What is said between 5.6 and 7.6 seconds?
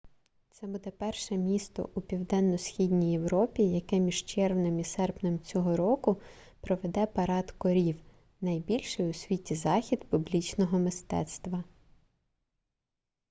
року проведе парад